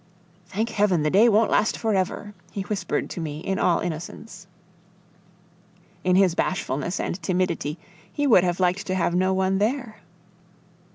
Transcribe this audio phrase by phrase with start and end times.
[0.47, 4.47] "Thank Heaven, the day won't last for ever!" he whispered to me in all innocence.
[6.03, 7.77] In his bashfulness and timidity
[8.11, 9.97] he would have liked to have no one there.